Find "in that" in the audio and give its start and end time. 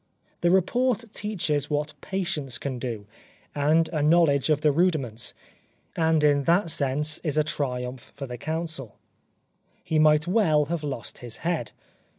6.23-6.71